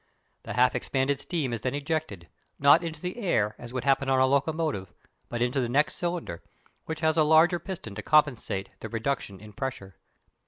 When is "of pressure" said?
9.43-9.97